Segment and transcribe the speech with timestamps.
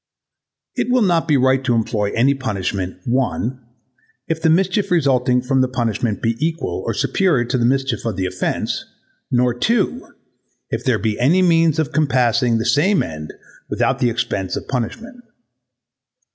[0.75, 3.63] It will not be right to employ any punishment, 1.
[4.27, 8.15] if the mischief resulting from the punishment be equal or superior to the mischief of
[8.15, 8.83] the offence,
[9.29, 10.07] nor 2.
[10.71, 13.31] if there be any means of compassing the same end
[13.69, 15.23] without the expense of punishment.